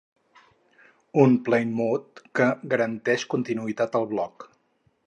[1.23, 4.53] Un plane mode que garanteix continuïtat al bloc.